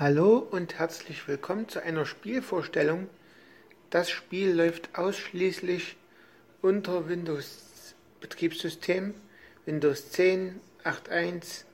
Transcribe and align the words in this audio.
Hallo 0.00 0.38
und 0.38 0.78
herzlich 0.78 1.28
willkommen 1.28 1.68
zu 1.68 1.82
einer 1.82 2.06
Spielvorstellung. 2.06 3.06
Das 3.90 4.08
Spiel 4.08 4.50
läuft 4.50 4.96
ausschließlich 4.96 5.98
unter 6.62 7.06
Windows 7.10 7.94
Betriebssystem, 8.22 9.12
Windows 9.66 10.10
10, 10.12 10.58
8.1 10.84 11.64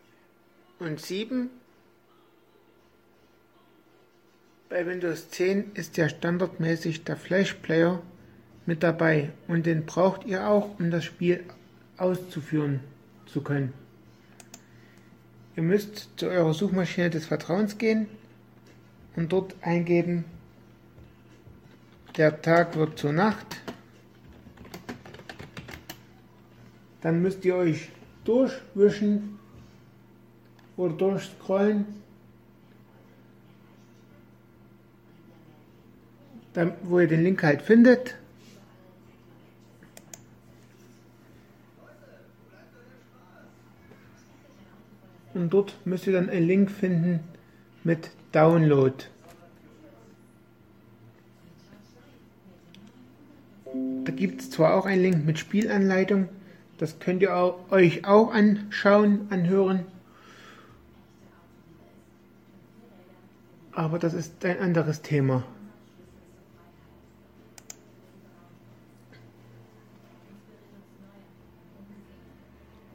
und 0.80 1.00
7. 1.00 1.50
Bei 4.70 4.84
Windows 4.84 5.30
10 5.30 5.70
ist 5.74 5.96
ja 5.96 6.08
standardmäßig 6.08 7.04
der 7.04 7.16
Flash 7.16 7.54
Player 7.54 8.02
mit 8.66 8.82
dabei 8.82 9.30
und 9.46 9.66
den 9.66 9.86
braucht 9.86 10.24
ihr 10.26 10.48
auch, 10.48 10.80
um 10.80 10.90
das 10.90 11.04
Spiel 11.04 11.44
auszuführen 11.96 12.80
zu 13.26 13.42
können. 13.42 13.85
Ihr 15.56 15.62
müsst 15.62 16.10
zu 16.16 16.26
eurer 16.26 16.52
Suchmaschine 16.52 17.08
des 17.08 17.24
Vertrauens 17.24 17.78
gehen 17.78 18.08
und 19.16 19.32
dort 19.32 19.56
eingeben, 19.62 20.26
der 22.18 22.42
Tag 22.42 22.76
wird 22.76 22.98
zur 22.98 23.14
Nacht. 23.14 23.46
Dann 27.00 27.22
müsst 27.22 27.42
ihr 27.46 27.56
euch 27.56 27.88
durchwischen 28.24 29.38
oder 30.76 30.92
durchscrollen, 30.92 31.86
wo 36.82 37.00
ihr 37.00 37.08
den 37.08 37.22
Link 37.22 37.42
halt 37.42 37.62
findet. 37.62 38.16
Und 45.36 45.50
dort 45.50 45.76
müsst 45.84 46.06
ihr 46.06 46.12
dann 46.12 46.30
einen 46.30 46.46
Link 46.46 46.70
finden 46.70 47.20
mit 47.84 48.10
Download. 48.32 48.94
Da 54.04 54.12
gibt 54.12 54.40
es 54.40 54.50
zwar 54.50 54.74
auch 54.74 54.86
einen 54.86 55.02
Link 55.02 55.26
mit 55.26 55.38
Spielanleitung, 55.38 56.28
das 56.78 56.98
könnt 56.98 57.22
ihr 57.22 57.36
auch, 57.36 57.70
euch 57.70 58.04
auch 58.04 58.32
anschauen, 58.32 59.26
anhören. 59.30 59.86
Aber 63.72 63.98
das 63.98 64.14
ist 64.14 64.44
ein 64.44 64.58
anderes 64.58 65.02
Thema. 65.02 65.44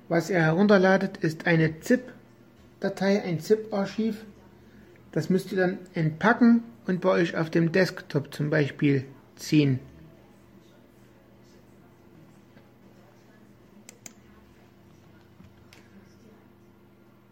Was 0.09 0.29
ihr 0.29 0.41
herunterladet, 0.41 1.17
ist 1.17 1.47
eine 1.47 1.79
ZIP 1.79 2.11
Datei, 2.81 3.21
ein 3.21 3.39
ZIP-Archiv. 3.39 4.25
Das 5.11 5.29
müsst 5.29 5.51
ihr 5.51 5.57
dann 5.59 5.77
entpacken 5.93 6.63
und 6.87 6.99
bei 6.99 7.09
euch 7.09 7.37
auf 7.37 7.49
dem 7.49 7.71
Desktop 7.71 8.33
zum 8.33 8.49
Beispiel 8.49 9.05
ziehen. 9.35 9.79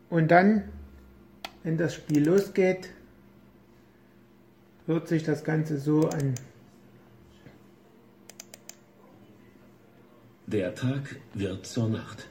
Und 0.10 0.30
dann, 0.30 0.70
wenn 1.64 1.78
das 1.78 1.96
Spiel 1.96 2.28
losgeht, 2.28 2.90
hört 4.86 5.08
sich 5.08 5.24
das 5.24 5.44
Ganze 5.44 5.80
so 5.80 6.10
an. 6.10 6.36
Der 10.46 10.76
Tag 10.76 11.16
wird 11.34 11.66
zur 11.66 11.90
Nacht. 11.90 12.28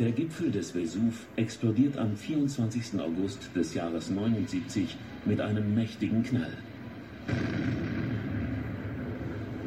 Der 0.00 0.12
Gipfel 0.12 0.50
des 0.50 0.70
Vesuv 0.70 1.26
explodiert 1.36 1.98
am 1.98 2.16
24. 2.16 2.98
August 2.98 3.50
des 3.54 3.74
Jahres 3.74 4.08
79 4.08 4.96
mit 5.26 5.42
einem 5.42 5.74
mächtigen 5.74 6.22
Knall. 6.22 6.56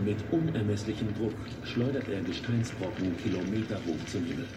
Mit 0.03 0.17
unermesslichem 0.31 1.13
Druck 1.19 1.35
schleudert 1.65 2.09
er 2.09 2.21
Gesteinsbrocken 2.21 3.15
kilometerhoch 3.17 4.05
zum 4.07 4.25
Himmel. 4.25 4.47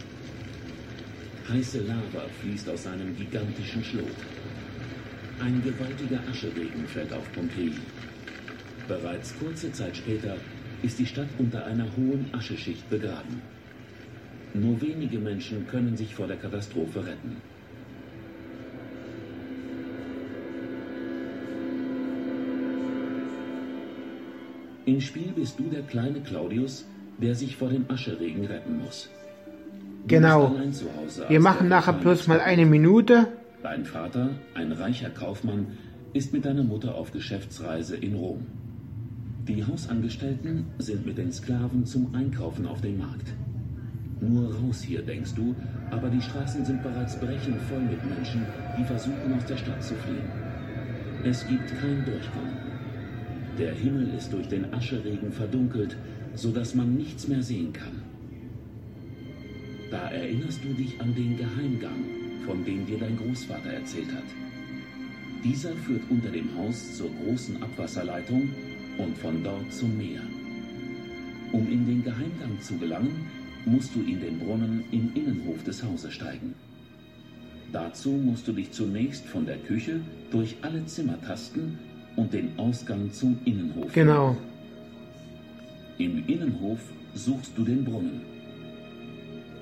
Heiße 1.51 1.81
Lava 1.81 2.25
fließt 2.41 2.71
aus 2.71 2.85
seinem 2.85 3.15
gigantischen 3.15 3.85
Schlot. 3.85 4.17
Ein 5.41 5.63
gewaltiger 5.63 6.21
Ascheregen 6.31 6.87
fällt 6.87 7.13
auf 7.13 7.31
Pompeji. 7.35 7.77
Bereits 8.89 9.39
kurze 9.39 9.71
Zeit 9.73 9.99
später 9.99 10.39
ist 10.83 10.99
die 10.99 11.07
Stadt 11.07 11.29
unter 11.37 11.67
einer 11.67 11.95
hohen 11.99 12.31
Ascheschicht 12.33 12.89
begraben. 12.89 13.43
Nur 14.61 14.81
wenige 14.81 15.19
Menschen 15.19 15.67
können 15.67 15.97
sich 15.97 16.15
vor 16.15 16.27
der 16.27 16.37
Katastrophe 16.37 17.01
retten. 17.01 17.37
Im 24.87 25.01
Spiel 25.01 25.33
bist 25.35 25.59
du 25.59 25.65
der 25.65 25.83
kleine 25.83 26.21
Claudius, 26.21 26.87
der 27.21 27.35
sich 27.35 27.57
vor 27.57 27.69
dem 27.69 27.85
Ascheregen 27.89 28.47
retten 28.47 28.79
muss. 28.79 29.11
Du 30.03 30.09
genau. 30.09 30.55
Wir 31.29 31.41
machen 31.41 31.69
nachher 31.69 31.93
bloß 31.93 32.27
mal 32.29 32.41
eine 32.41 32.65
Minute. 32.65 33.29
Dein 33.63 33.85
Vater, 33.85 34.31
ein 34.55 34.73
reicher 34.73 35.11
Kaufmann, 35.11 35.67
ist 36.15 36.33
mit 36.33 36.45
deiner 36.45 36.63
Mutter 36.63 36.95
auf 36.95 37.11
Geschäftsreise 37.11 37.97
in 37.97 38.15
Rom. 38.15 38.47
Die 39.49 39.65
Hausangestellten 39.67 40.67
sind 40.79 41.05
mit 41.05 41.19
den 41.19 41.31
Sklaven 41.33 41.85
zum 41.85 42.15
Einkaufen 42.15 42.67
auf 42.67 42.81
dem 42.81 42.99
Markt. 42.99 43.35
Nur 44.21 44.55
raus 44.55 44.83
hier, 44.83 45.03
denkst 45.03 45.35
du, 45.35 45.55
aber 45.91 46.09
die 46.09 46.23
Straßen 46.23 46.65
sind 46.65 46.83
bereits 46.83 47.17
brechend 47.17 47.61
voll 47.63 47.83
mit 47.83 48.03
Menschen, 48.05 48.47
die 48.79 48.85
versuchen, 48.85 49.35
aus 49.37 49.45
der 49.45 49.57
Stadt 49.57 49.83
zu 49.83 49.95
fliehen. 49.95 50.29
Es 51.25 51.47
gibt 51.47 51.69
kein 51.81 52.05
Durchkommen. 52.05 52.57
Der 53.59 53.75
Himmel 53.75 54.09
ist 54.17 54.33
durch 54.33 54.49
den 54.49 54.73
Ascheregen 54.73 55.33
verdunkelt, 55.33 55.97
so 56.35 56.51
dass 56.51 56.75
man 56.75 56.95
nichts 56.95 57.29
mehr 57.29 57.43
sehen 57.43 57.73
kann. 57.73 58.03
Da 59.91 60.09
erinnerst 60.09 60.65
du 60.65 60.73
dich 60.75 61.01
an 61.01 61.15
den 61.15 61.37
Geheimgang, 61.37 62.05
von 62.45 62.65
dem 62.65 62.87
dir 62.87 62.99
dein 62.99 63.17
Großvater 63.17 63.71
erzählt 63.71 64.13
hat. 64.13 64.25
Dieser 65.45 65.73
führt 65.73 66.03
unter 66.11 66.31
dem 66.31 66.55
Haus 66.57 66.97
zur 66.97 67.11
großen 67.23 67.63
Abwasserleitung 67.63 68.49
und 68.99 69.17
von 69.19 69.43
dort 69.43 69.73
zum 69.73 69.97
Meer. 69.97 70.23
Um 71.53 71.71
in 71.71 71.87
den 71.87 72.03
Geheimgang 72.03 72.61
zu 72.61 72.77
gelangen, 72.79 73.27
musst 73.67 73.95
du 73.95 74.01
in 74.01 74.21
den 74.21 74.39
Brunnen 74.39 74.85
im 74.93 75.13
Innenhof 75.15 75.63
des 75.65 75.83
Hauses 75.83 76.13
steigen. 76.15 76.55
Dazu 77.73 78.11
musst 78.11 78.47
du 78.49 78.53
dich 78.53 78.71
zunächst 78.71 79.27
von 79.27 79.45
der 79.45 79.59
Küche 79.59 80.01
durch 80.31 80.57
alle 80.63 80.87
Zimmer 80.87 81.21
tasten 81.21 81.79
und 82.15 82.33
den 82.33 82.59
Ausgang 82.59 83.13
zum 83.13 83.39
Innenhof. 83.45 83.93
Genau. 83.93 84.37
Im 85.99 86.27
Innenhof 86.27 86.79
suchst 87.15 87.53
du 87.57 87.65
den 87.65 87.85
Brunnen. 87.85 88.21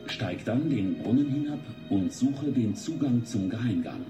Steig 0.07 0.45
dann 0.45 0.69
den 0.69 0.99
Brunnen 0.99 1.31
hinab 1.31 1.61
und 1.89 2.13
suche 2.13 2.53
den 2.53 2.77
Zugang 2.77 3.25
zum 3.25 3.49
Geheimgang. 3.49 4.01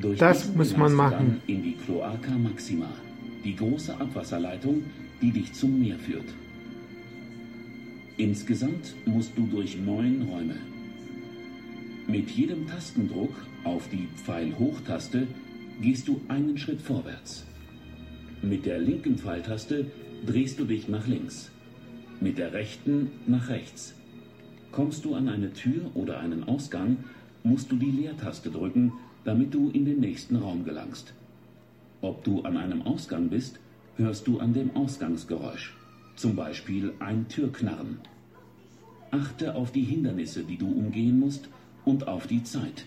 Durch 0.00 0.18
das 0.18 0.52
muss 0.54 0.76
man 0.76 0.92
machen. 0.92 1.40
in 1.46 1.62
die 1.62 1.74
Cloaca 1.74 2.36
Maxima, 2.36 2.88
die 3.44 3.54
große 3.54 3.94
Abwasserleitung, 4.00 4.82
die 5.22 5.30
dich 5.30 5.52
zum 5.52 5.78
Meer 5.78 5.96
führt. 5.98 6.26
Insgesamt 8.18 8.96
musst 9.06 9.38
du 9.38 9.46
durch 9.46 9.78
neun 9.78 10.22
Räume. 10.22 10.56
Mit 12.08 12.28
jedem 12.30 12.66
Tastendruck 12.66 13.30
auf 13.62 13.88
die 13.90 14.08
Pfeil-Hoch-Taste 14.16 15.28
gehst 15.80 16.08
du 16.08 16.20
einen 16.26 16.58
Schritt 16.58 16.82
vorwärts. 16.82 17.46
Mit 18.42 18.66
der 18.66 18.80
linken 18.80 19.18
Pfeiltaste 19.18 19.86
drehst 20.26 20.58
du 20.58 20.64
dich 20.64 20.88
nach 20.88 21.06
links. 21.06 21.52
Mit 22.20 22.38
der 22.38 22.52
rechten 22.52 23.12
nach 23.28 23.50
rechts. 23.50 23.94
Kommst 24.72 25.04
du 25.04 25.14
an 25.14 25.28
eine 25.28 25.52
Tür 25.52 25.92
oder 25.94 26.18
einen 26.18 26.42
Ausgang, 26.42 26.96
musst 27.44 27.70
du 27.70 27.76
die 27.76 27.92
Leertaste 27.92 28.50
drücken, 28.50 28.94
damit 29.24 29.54
du 29.54 29.70
in 29.70 29.84
den 29.84 30.00
nächsten 30.00 30.34
Raum 30.34 30.64
gelangst. 30.64 31.14
Ob 32.00 32.24
du 32.24 32.42
an 32.42 32.56
einem 32.56 32.82
Ausgang 32.82 33.28
bist, 33.28 33.60
hörst 33.96 34.26
du 34.26 34.40
an 34.40 34.54
dem 34.54 34.74
Ausgangsgeräusch 34.74 35.77
zum 36.18 36.34
Beispiel 36.34 36.94
ein 36.98 37.28
Türknarren. 37.28 38.00
Achte 39.10 39.54
auf 39.54 39.70
die 39.72 39.84
Hindernisse, 39.84 40.42
die 40.42 40.58
du 40.58 40.66
umgehen 40.66 41.18
musst, 41.18 41.48
und 41.84 42.06
auf 42.08 42.26
die 42.26 42.42
Zeit. 42.42 42.84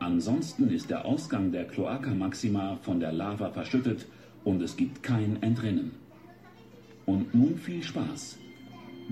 Ansonsten 0.00 0.68
ist 0.68 0.90
der 0.90 1.06
Ausgang 1.06 1.52
der 1.52 1.66
Cloaca 1.66 2.12
Maxima 2.12 2.76
von 2.82 3.00
der 3.00 3.12
Lava 3.12 3.50
verschüttet 3.50 4.06
und 4.42 4.60
es 4.60 4.76
gibt 4.76 5.02
kein 5.02 5.42
Entrinnen. 5.42 5.92
Und 7.06 7.34
nun 7.34 7.56
viel 7.56 7.82
Spaß. 7.82 8.38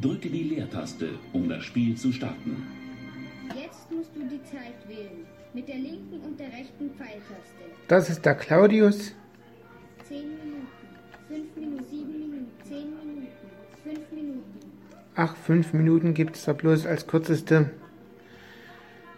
Drücke 0.00 0.28
die 0.28 0.42
Leertaste, 0.42 1.10
um 1.32 1.48
das 1.48 1.64
Spiel 1.64 1.96
zu 1.96 2.12
starten. 2.12 2.66
Jetzt 3.54 3.90
musst 3.90 4.10
du 4.14 4.20
die 4.20 4.42
Zeit 4.44 4.86
wählen. 4.88 5.24
Mit 5.54 5.68
der 5.68 5.76
linken 5.76 6.20
und 6.24 6.40
der 6.40 6.48
rechten 6.48 6.90
Pfeiltaste. 6.96 7.62
Das 7.88 8.10
ist 8.10 8.24
der 8.24 8.34
Claudius. 8.34 9.14
10 10.08 10.18
Minuten, 10.18 10.66
5 11.28 11.56
Minuten, 11.56 11.84
7 11.84 12.12
Minuten, 12.12 12.46
10 12.64 12.78
Minuten. 12.78 13.51
Ach, 15.14 15.36
fünf 15.36 15.72
Minuten 15.72 16.14
gibt 16.14 16.36
es 16.36 16.44
da 16.44 16.52
bloß 16.52 16.86
als 16.86 17.06
kürzeste 17.06 17.70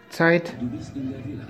Zeit. 0.09 0.53
Du 0.59 0.69
bist 0.69 0.95
in 0.95 1.11
der 1.11 1.25
Villa. 1.25 1.47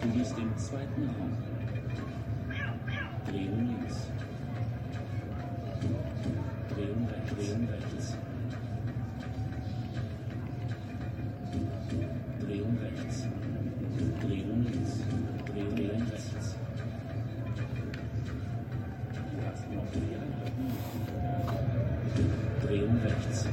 Du 0.00 0.08
bist 0.18 0.38
im 0.38 0.56
zweiten 0.56 1.08
Raum. 1.08 1.32
Drehen 3.26 3.66
links. 3.68 4.08
Drehen 6.74 7.08
rechts. 7.08 7.34
Drehen 7.34 7.68
rechts. 7.68 8.16
Drehen 22.72 22.96
rechts. 23.04 23.46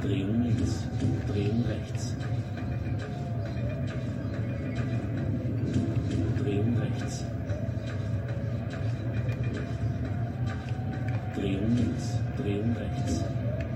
Drehen 0.00 0.44
links. 0.44 0.84
Drehen 1.26 1.64
rechts. 1.68 2.14
Drehen 6.38 6.76
rechts. 6.78 7.24
Drehen 11.34 11.76
links. 11.76 12.06
Drehen 12.36 12.76
rechts. 12.76 13.24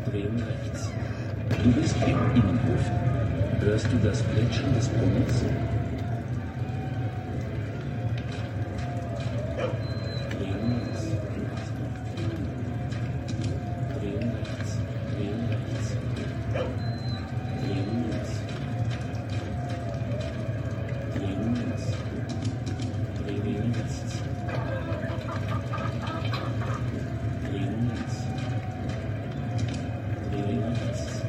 Drehen 0.09 0.43
rechts. 0.47 0.91
Du 1.65 1.73
bist 1.73 1.97
im 2.07 2.19
Innenhof. 2.37 2.85
Hörst 3.59 3.87
du 3.91 3.97
das 3.99 4.23
Plätschern 4.23 4.75
des 4.75 4.89
Brunnens? 4.91 5.43
Drehen 10.31 10.71
links. 10.71 11.03
Drehen 13.99 14.31
rechts. 14.31 14.79
Drehen 15.19 15.49
rechts. 15.51 15.97
Drehen 17.61 17.91
links. 18.11 18.33
Drehen 21.15 21.55
links. 21.55 21.85
Drehen 23.25 23.73
rechts. 23.75 24.13
Drehen 27.43 27.81
links. 27.89 28.17
Drehen 30.31 30.63
rechts. 30.63 31.23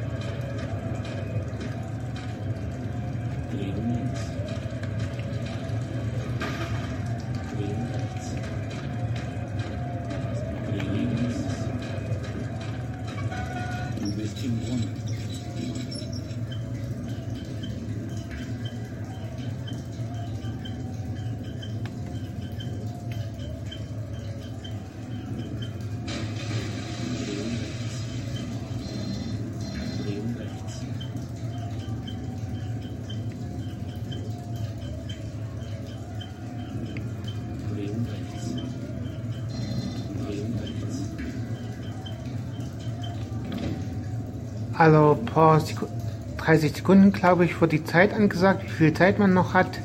Drehen 3.50 3.74
links. 3.92 4.20
Drehen 7.56 7.82
rechts. 7.92 8.26
Drehen 10.66 10.92
links. 10.94 11.38
Du 14.00 14.06
bist 14.16 14.44
im 14.44 14.58
Brunnen. 14.60 14.94
Drehen 15.56 15.74
rechts. 15.82 16.10
Drehen 30.04 30.36
rechts. 30.36 30.80
Drehen 37.70 38.06
rechts. 38.06 38.44
Drehen 40.18 40.54
rechts. 40.58 40.96
Also 44.80 45.18
paar 45.26 45.60
Seku 45.60 45.84
30 46.38 46.74
Sekunden, 46.74 47.12
glaube 47.12 47.44
ich, 47.44 47.60
wird 47.60 47.72
die 47.72 47.84
Zeit 47.84 48.14
angesagt, 48.14 48.64
wie 48.64 48.70
viel 48.70 48.94
Zeit 48.94 49.18
man 49.18 49.34
noch 49.34 49.52
hat. 49.52 49.78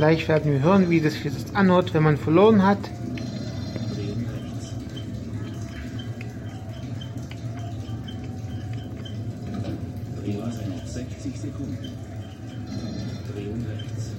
Gleich 0.00 0.26
werden 0.28 0.50
wir 0.50 0.62
hören, 0.62 0.88
wie 0.88 1.02
das 1.02 1.12
sich 1.12 1.30
anhört, 1.52 1.92
wenn 1.92 2.02
man 2.02 2.16
verloren 2.16 2.62
hat. 2.62 2.78
Drehen 13.34 13.66
rechts. 13.66 14.12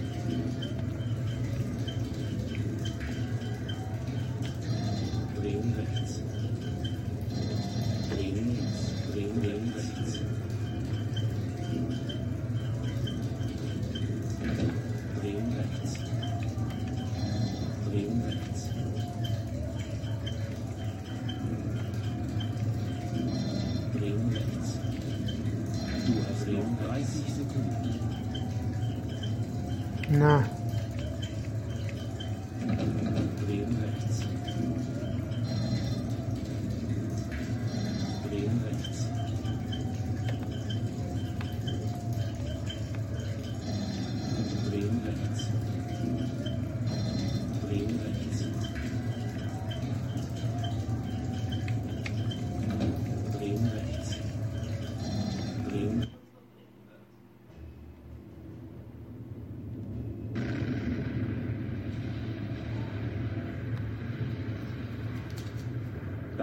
на. 30.11 30.60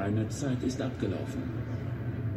Deine 0.08 0.26
Zeit 0.30 0.62
ist 0.62 0.80
abgelaufen. 0.80 1.42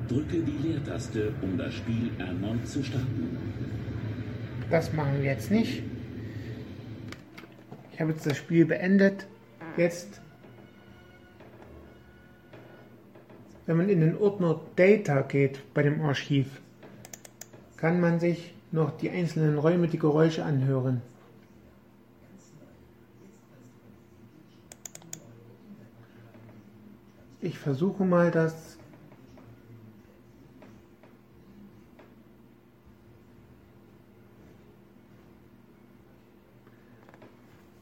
Drücke 0.10 0.40
die 0.44 0.68
Leertaste, 0.68 1.32
um 1.42 1.58
das 1.58 1.74
Spiel 1.74 2.12
erneut 2.20 2.68
zu 2.68 2.84
starten. 2.84 3.38
Das 4.70 4.92
machen 4.92 5.22
wir 5.22 5.32
jetzt 5.32 5.50
nicht. 5.50 5.82
Ich 7.94 8.02
habe 8.02 8.12
jetzt 8.12 8.26
das 8.26 8.36
Spiel 8.36 8.66
beendet. 8.66 9.26
Jetzt, 9.78 10.20
wenn 13.68 13.78
man 13.78 13.88
in 13.88 14.02
den 14.02 14.18
Ordner 14.18 14.60
Data 14.76 15.22
geht 15.22 15.62
bei 15.74 15.84
dem 15.84 16.02
Archiv, 16.02 16.48
kann 17.78 18.02
man 18.02 18.20
sich 18.20 18.54
noch 18.74 18.98
die 18.98 19.10
einzelnen 19.10 19.58
Räume, 19.58 19.88
die 19.88 20.00
Geräusche 20.00 20.44
anhören. 20.44 21.02
Ich 27.44 27.58
versuche 27.58 28.06
mal 28.06 28.30
das 28.30 28.78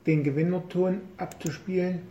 den 0.05 0.23
Gewinnerton 0.23 1.01
abzuspielen. 1.17 2.01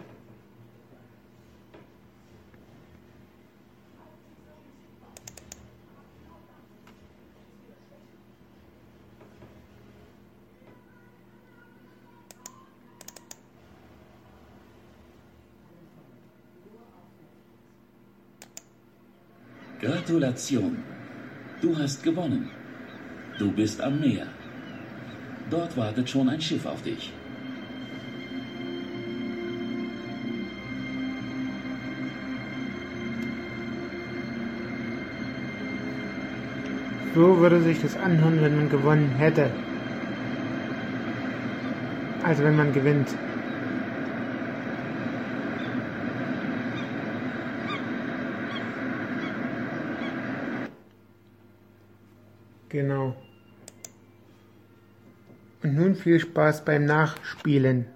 Gratulation. 19.80 20.76
Du 21.62 21.78
hast 21.78 22.02
gewonnen. 22.02 22.50
Du 23.38 23.52
bist 23.52 23.80
am 23.80 24.00
Meer. 24.00 24.26
Dort 25.50 25.76
wartet 25.76 26.10
schon 26.10 26.28
ein 26.28 26.40
Schiff 26.40 26.66
auf 26.66 26.82
dich. 26.82 27.12
So 37.14 37.38
würde 37.38 37.62
sich 37.62 37.80
das 37.80 37.96
anhören, 37.96 38.42
wenn 38.42 38.56
man 38.56 38.68
gewonnen 38.68 39.10
hätte. 39.16 39.50
Also 42.24 42.42
wenn 42.42 42.56
man 42.56 42.72
gewinnt. 42.72 43.08
Genau. 52.68 53.16
Und 55.62 55.74
nun 55.74 55.94
viel 55.94 56.20
Spaß 56.20 56.64
beim 56.64 56.84
Nachspielen. 56.84 57.86